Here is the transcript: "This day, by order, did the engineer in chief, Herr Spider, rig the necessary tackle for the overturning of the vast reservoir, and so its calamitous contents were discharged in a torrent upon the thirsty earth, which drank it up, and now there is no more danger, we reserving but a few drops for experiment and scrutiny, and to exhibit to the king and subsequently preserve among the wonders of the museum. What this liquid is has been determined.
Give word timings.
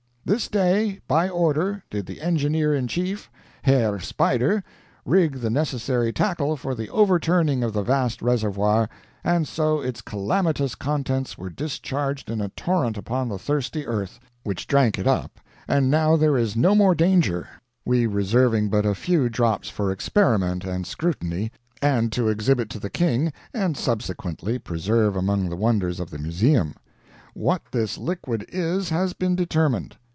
"This 0.23 0.47
day, 0.47 0.99
by 1.07 1.27
order, 1.27 1.83
did 1.89 2.05
the 2.05 2.21
engineer 2.21 2.75
in 2.75 2.87
chief, 2.87 3.29
Herr 3.63 3.99
Spider, 3.99 4.63
rig 5.03 5.39
the 5.39 5.49
necessary 5.49 6.13
tackle 6.13 6.55
for 6.55 6.75
the 6.75 6.89
overturning 6.89 7.63
of 7.63 7.73
the 7.73 7.81
vast 7.81 8.21
reservoir, 8.21 8.87
and 9.23 9.47
so 9.47 9.81
its 9.81 9.99
calamitous 10.01 10.75
contents 10.75 11.39
were 11.39 11.49
discharged 11.49 12.29
in 12.29 12.39
a 12.39 12.49
torrent 12.49 12.97
upon 12.97 13.27
the 13.27 13.39
thirsty 13.39 13.85
earth, 13.87 14.19
which 14.43 14.67
drank 14.67 14.99
it 14.99 15.07
up, 15.07 15.39
and 15.67 15.89
now 15.91 16.15
there 16.15 16.37
is 16.37 16.55
no 16.55 16.75
more 16.75 16.93
danger, 16.93 17.49
we 17.83 18.05
reserving 18.05 18.69
but 18.69 18.85
a 18.85 18.93
few 18.95 19.27
drops 19.27 19.69
for 19.71 19.91
experiment 19.91 20.63
and 20.63 20.85
scrutiny, 20.85 21.51
and 21.81 22.11
to 22.11 22.29
exhibit 22.29 22.69
to 22.69 22.79
the 22.79 22.91
king 22.91 23.33
and 23.55 23.75
subsequently 23.75 24.59
preserve 24.59 25.15
among 25.15 25.49
the 25.49 25.57
wonders 25.57 25.99
of 25.99 26.11
the 26.11 26.19
museum. 26.19 26.75
What 27.33 27.63
this 27.71 27.97
liquid 27.97 28.45
is 28.49 28.89
has 28.91 29.13
been 29.13 29.35
determined. 29.35 29.97